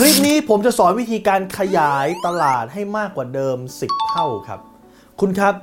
[0.00, 4.60] คลิปนี้ผมจะสอนวิธีการขยายตลาดให้มากกว่าเดิม 10 เท่าครับ
[5.20, 5.54] คุณครับ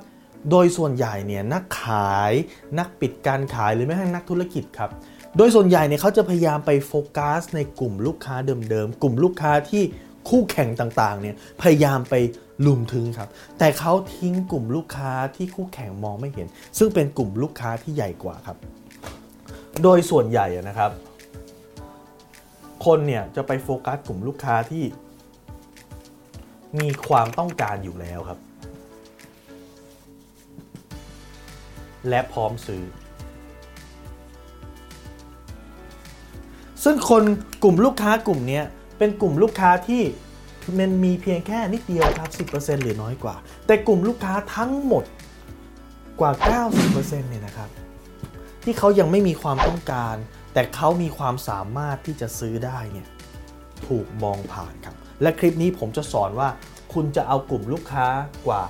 [0.51, 2.31] โดยส่วนใหญ่เนี่ยนักขาย
[2.79, 4.89] นักปิดการขายหรือแม้กระทั่งนักธุรกิจครับ
[5.37, 8.35] โดยส่วนใหญ่เนี่ยเขาจะพยายามไปโฟกัสในกลุ่มลูกค้า
[8.69, 9.83] เดิมๆ กลุ่มลูกค้าที่
[10.29, 12.15] คู่แข่งต่างๆ เนี่ยพยายามไป
[12.65, 13.29] ลุมถึงครับ
[13.59, 16.47] แต่เขาทิ้งกลุ่มลูกค้าที่คู่แข่งมองไม่เห็น
[16.77, 18.57] ซึ่งเป็นกลุ่มลูกค้าที่ใหญ่กว่าครับ
[19.83, 20.91] โดยส่วนใหญ่นะครับ
[22.85, 24.83] คนเนี่ยจะไปโฟกัสกลุ่มลูกค้าที่
[26.79, 28.39] มีความต้องการอยู่แล้วครับ
[32.09, 32.83] และพร้อมซื้อ
[36.83, 37.23] ซึ่งคน
[37.63, 38.61] กลุ่มลูกค้ากลุ่มนี้
[38.97, 40.01] เป็นกลุ่มลูกค้าที่
[40.79, 45.03] มันมีเพียงแค่นิดเดียวครับ 10%หรือน้อยกว่า แต่กลุ่มลูกค้าทั้งหมด
[46.19, 46.31] กว่า
[46.81, 47.69] 90%เนี่ยนะครับ
[48.63, 50.15] ที่เขายังไม่มีความต้องการ
[50.55, 53.07] แต่เขามีความสามารถที่จะซื้อได้เนี่ย
[53.87, 56.49] ถูกมองผ่านครับ และคลิปนี้ผมจะสอนว่า
[56.93, 58.05] คุณจะเอากลุ่มลูกค้า
[58.47, 58.63] กว่า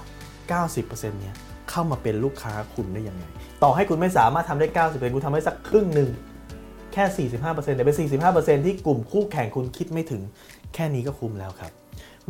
[0.63, 1.35] 90%เนี่ย
[1.69, 3.23] เข้ามาเป็นลูกค้าคุณได้ยังไง
[3.63, 6.09] ต่อให้คุณไม่สามารถทำได้ 90%คุณทำได้สักครึ่งหนึ่ง
[6.93, 7.95] แค่ 45%แต่เป็น
[8.35, 10.21] 45%ที่กลุ่มคู่แข่งคุณคิดไม่ถึง
[10.73, 11.71] แค่นี้ก็คุ้มแล้วครับ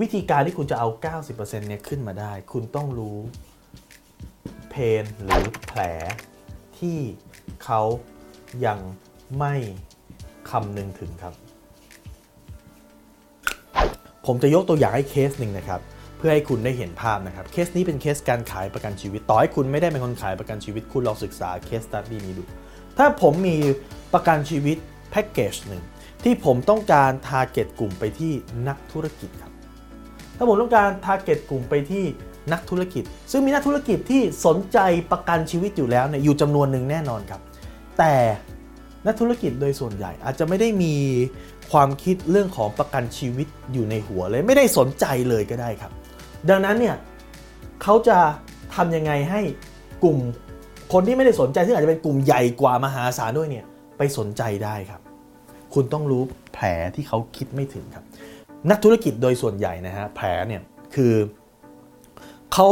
[0.02, 0.88] วิธีการที่คุณจะเอา
[1.28, 3.18] 90%เนี่ยขึ้นมาได้ คุณต้องรู้
[4.70, 5.82] pain หรือแผล
[6.80, 7.00] ที่
[7.64, 7.82] เขา
[8.66, 8.80] ยัง
[9.38, 9.56] ไม่
[10.50, 11.34] คำนึงถึงครับ
[14.26, 15.82] ผมจะยกตัวอย่างให้เคสหนึ่งนะครับ
[16.18, 22.44] เพื่อให้คุณได้เห็นภาพนะครับ เคสนี้เป็นเคสการขายประกันชีวิต ต่อให้คุณไม่ได้เป็นคนขายประกันชีวิต คุณลองศึกษา case study นี้ดู
[22.98, 23.58] ถ้าผมมี
[24.14, 24.78] ประกันชีวิต
[25.12, 25.84] แพ็กเกจหนึ่ง
[26.24, 28.34] ที่ผมต้องการ target กลุ่มไปที่
[28.68, 29.52] นักธุรกิจครับ
[30.38, 32.04] ถ้าผมต้องการทาร์เก็ตกลุ่มไปที่
[32.54, 34.80] นักธุรกิจ ซึ่งมีนักธุรกิจที่สนใจ
[35.12, 37.42] ประกันชีวิตอยู่แล้วเนี่ยอยู่จำนวนหนึ่งแน่นอนครับ
[37.98, 38.14] แต่
[39.08, 40.94] นักธุรกิจโดยส่วนใหญ่อาจจะไม่ได้มี
[41.72, 45.92] ความคิดเรื่องของประกันชีวิตอยู่ในหัวเลย ไม่ได้สนใจเลยก็ได้ครับ
[46.50, 46.96] ดังนั้นเนี่ย
[47.84, 48.18] เขาจะ
[48.76, 49.42] ทำยังไงให้
[50.04, 50.18] กลุ่ม
[50.94, 53.66] คนที่ไม่ได้สนใจซึ่งอาจจะเป็นกลุ่มใหญ่กว่ามหาศาลด้วยเนี่ย
[53.98, 55.02] ไปสนใจได้ครับ
[55.74, 56.66] คุณต้องรู้แผล
[56.96, 58.04] ที่เขาคิดไม่ถึงครับ
[58.70, 60.62] นักธุรกิจโดยส่วนใหญ่นะฮะแผลเนี่ย
[60.96, 61.14] คือ
[62.54, 62.68] เขา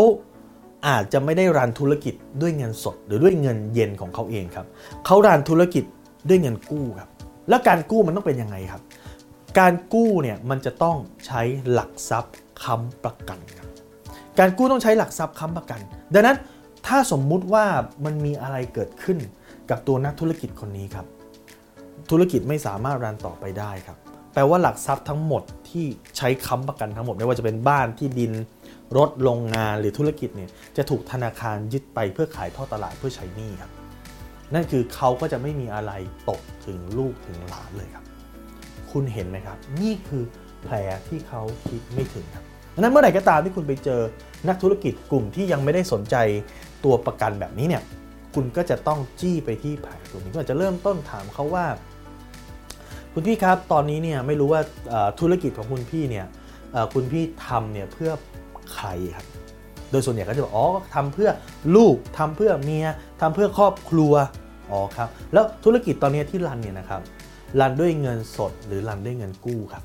[0.88, 4.66] อาจจะไม่ได้รันธุรกิจด้วยเงินสด หรือด้วยเงินเย็นของเขาเองครับ
[5.06, 5.84] เขารันธุรกิจ
[6.28, 7.10] ด้วยเงินกู้ครับ
[7.50, 8.82] แล้วการกู้มันต้องเป็นยังไงครับ
[9.60, 11.42] การกู้เนี่ยมันจะต้องใช้
[11.72, 13.70] หลักทรัพย์ค้ำประกันครับ
[14.40, 15.80] การกู้ต้องใช้หลักทรัพย์ค้ำประกัน
[16.14, 16.38] ดังนั้น
[16.88, 17.66] ถ้าสมมุติว่า
[18.06, 19.18] มันมีอะไรเกิดขึ้น
[19.70, 21.06] กับตัวนักธุรกิจคนนี้ครับ
[22.12, 23.98] ธุรกิจไม่สามารถรันต่อไปได้ครับ
[24.34, 25.86] แปลว่าหลักทรัพย์ทั้งหมดที่
[26.18, 28.32] ใช้ค้ำประกันทั้งหมดไม่ว่าจะเป็นบ้านที่ดิน
[28.98, 33.72] รถโรงงานหรือธุรกิจเนี่ยจะถูกธนาคารยึดไปเพื่อขายท่อตลาดเพื่อใช้หนี้ครับ
[34.54, 35.92] นั่นคือเขาก็จะไม่มีอะไร
[36.30, 38.06] ตกถึงลูกถึงหลานเลยครับ
[38.92, 40.24] คุณเห็นไหมครับ นี่คือ
[40.64, 40.76] แผล
[41.08, 42.44] ที่เขาคิดไม่ถึงครับ
[42.74, 44.02] ดังนั้นเมื่อไหร่ก็ตามที่คุณไปเจอ
[44.48, 46.16] นักธุรกิจกลุ่มที่ยังไม่ได้สนใจ
[46.84, 47.84] ตัวประกันแบบนี้เนี่ย
[48.36, 51.66] คุณก็จะต้องจี้ไปที่แผลตรงนี้ก็อาจจะเริ่มต้นถามเขาว่า
[53.14, 54.62] คุณพี่ครับตอนนี้เนี่ยไม่รู้ว่า
[55.20, 56.26] ธุรกิจของคุณพี่เนี่ย
[56.94, 58.12] คุณพี่ทำเนี่ยเพื่อ
[58.74, 59.26] ใครครับ
[59.92, 61.30] โดยส่วนใหญ่ก็จะบอกอ๋อทำเพื่อ
[61.76, 62.88] ลูกทำเพื่อเมีย
[63.22, 64.14] ทำเพื่อครอบครัว
[64.72, 67.02] อ๋อครับ แล้วธุรกิจตอนนี้ที่รันเนี่ยนะครับ
[67.60, 69.84] รันด้วยเงินสดหรือรันด้วยเงินกู้ครับ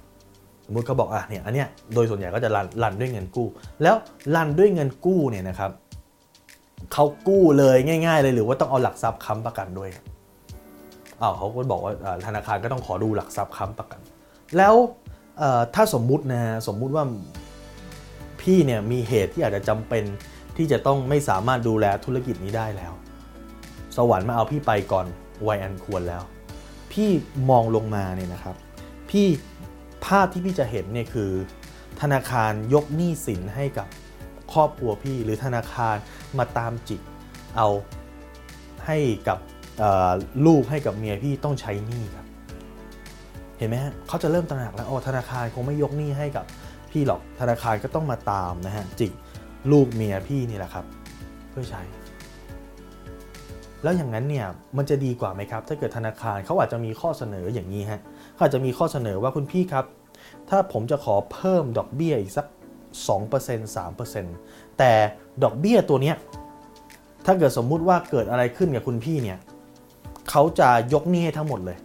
[0.67, 3.47] สมมติเขาบอกอะเนี่ยอันเนี้ยโดยส่วนใหญ่ก็จะรันรันด้วยเงินกู้
[3.83, 3.97] แล้ว
[4.35, 5.71] รันด้วยเงินกู้เนี่ยนะครับ
[6.93, 9.91] เขากู้เลยง่าย ๆ เลยหรือว่าต้องเอาหลักทรัพย์ค้ำประกันด้วย
[11.21, 11.93] อ้าวเขาก็บอกว่า
[12.27, 14.01] ธนาคารก็ต้องขอดูหลักทรัพย์ค้ำประกัน
[14.57, 14.75] แล้ว
[15.75, 17.05] ถ้าสมมุตินะสมมุติว่า
[18.41, 20.05] พี่เนี่ยมีเหตุที่อาจจะจำเป็น
[20.57, 22.93] ที่จะต้องไม่สามารถดูแลธุรกิจนี้ได้แล้ว
[23.97, 25.07] สวรรค์มาเอาพี่ไปก่อน
[25.47, 26.23] วัยอันควรแล้ว
[26.93, 27.11] พี่
[27.51, 28.57] มองลงมาเนี่ยนะครับ
[29.11, 29.27] พี่
[30.07, 31.31] ภาพที่พี่จะเห็นเนี่ยคือ
[32.01, 33.89] ธนาคารยกหนี้สินให้กับ
[34.53, 35.97] ครอบครัวพี่ หรือธนาคาร
[36.39, 37.01] มาตามจิก
[37.57, 37.69] เอา
[38.87, 39.39] ให้กับ
[40.47, 42.27] ลูกให้กับเมียพี่ต้องใช้หนี้ครับ
[43.59, 46.45] เห็นไหมฮะเขาจะเริ่มตระหนักแล้วโอ้ธนาคารคงไม่ยกหนี้ให้กับ
[46.91, 49.13] พี่หรอกธนาคารก็ต้องมาตามนะฮะจิก
[49.73, 50.85] ลูกเมียพี่นี่แหละครับ
[51.51, 51.83] เพื่อใช้
[53.83, 54.47] แล้วอย่างนั้นเนี่ย
[54.77, 58.01] มันจะดีกว่าไหมครับ ถ้าเกิดธนาคารเขาอาจจะมีข้อเสนออย่างนี้ฮะ
[58.35, 59.85] เขาอาจจะมีข้อเสนอว่าคุณพี่ครับ
[60.51, 62.47] ถ้าผมจะขอเพิ่มดอกเบี้ยอีกสัก
[63.07, 64.93] 2% 3%แต่
[65.43, 66.17] ดอกเบี้ยตัวเนี้ย
[67.27, 69.39] ถ้าเกิดสมมุติว่าเกิดอะไรขึ้นกับคุณพี่เนี่ย
[70.31, 71.79] เขาจะยกหนี้ให้ทั้งหมดเลย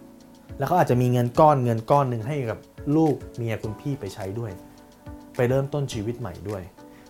[0.58, 2.58] แล้วเขาอาจจะมีเงินก้อนเงินก้อนหนึ่งให้กับ
[2.96, 4.52] ลูกเมียคุณพี่ไปใช้ด้วย
[5.36, 6.62] ไปเริ่มต้นชีวิตใหม่ด้วย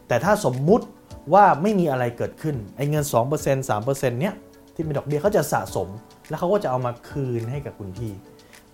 [0.09, 0.87] แต่ถ้าสมมุติ
[1.35, 4.35] ว่าไม่มีอะไรเกิดขึ้นไอ้เงิน 2% 3%เนี้ย
[4.75, 5.89] ที่เป็นดอกเบี้ยเขาจะสะสม
[6.29, 8.13] แล้วเขาก็จะเอามาคืนให้กับคุณพี่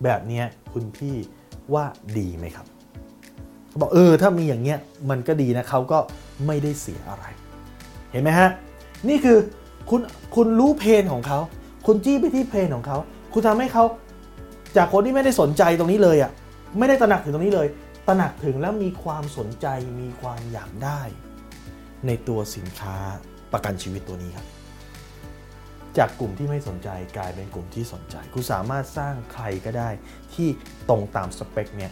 [0.03, 0.41] แบบนี้
[0.73, 1.15] คุณพี่
[1.73, 1.85] ว่า
[2.17, 2.65] ดีไหมครับ
[3.81, 5.99] บอกเออถ้ามีอย่างเงี้ยมันก็ดีนะเขาก็
[6.47, 7.25] ไม่ได้เสียอะไร
[8.11, 8.49] เห็นไหมฮะ
[9.09, 9.37] นี่คือ
[9.89, 10.01] คุณ
[10.35, 11.39] คุณรู้เพนของเขา
[11.87, 12.97] คุณจี้ไปที่เพนของเขา
[13.33, 13.83] คุณทำให้เขา
[14.77, 16.31] จากคนที่ไม่ได้สนใจตรงนี้เลยอะ่ะ
[16.77, 17.67] ไม่ได้ตระหนักถึงตรงนี้เลย
[18.07, 19.67] ตระหนักถึงแล้วมีความสนใจ
[20.01, 21.01] มีความอยากได้
[22.07, 22.95] ในตัวสินค้า
[23.53, 24.47] ประกันชีวิตตัวนี้ครับ
[25.97, 29.89] จากกลุ่มที่ไม่สนใจกลายเป็นกลุ่มที่สนใจ คุณสามารถสร้างใครก็ได้
[30.33, 30.49] ที่
[30.89, 31.91] ตรงตามสเปคเนี่ย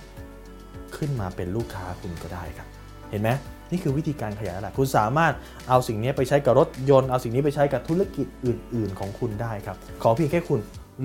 [0.97, 2.67] ขึ้นมาเป็นลูกค้าคุณก็ได้ครับ
[3.09, 3.29] เห็นไหม
[3.71, 5.33] นี่คือวิธีการขยายตลาดคุณสามารถ
[5.69, 10.59] เอาสิ่งนี้ไปใช้กับรถยนต์ เอาสิ่งนี้ไปใช้กับธุรกิจอื่น ๆ ของคุณได้ครับ ขอเพียงแค่คุณ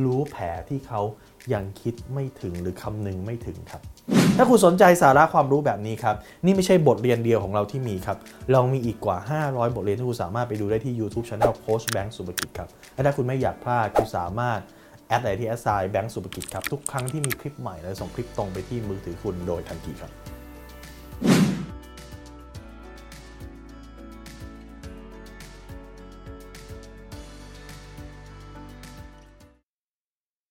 [0.04, 1.00] รู้แผลที่เขา
[1.54, 3.82] ยังคิดไม่ถึงหรือคำนึงไม่ถึงครับ
[4.36, 8.18] ถ้าคุณสนใจสาระความรู้แบบนี้ครับ นี่ไม่ใช่บทเรียนเดียวของเราที่มีครับ
[8.52, 14.60] เรามีอีกกว่า 500 บทเรียนที่คุณสามารถไปดูได้ที่ YouTube Channel โค้ชแบงค์สุภกิจครับและถ้าคุณไม่อยากพลาดคุณสามารถ
[15.08, 20.12] แอด ID at sign แบงค์สุภกิจครับ ทุกครั้งที่มีคลิปใหม่เราจะส่งคลิปตรงไปที่มือถือคุณโดยทันทีครับ